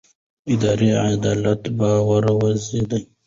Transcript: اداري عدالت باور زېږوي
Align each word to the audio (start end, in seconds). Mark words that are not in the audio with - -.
اداري 0.53 0.89
عدالت 1.11 1.61
باور 1.77 2.23
زېږوي 2.65 3.01